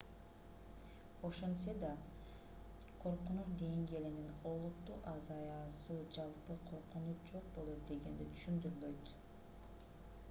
[1.27, 1.91] ошентсе да
[3.03, 9.17] коркунуч деңгээлинин олуттуу азаюусу жалпы коркунуч жок болот дегенди түшүндүрбөйт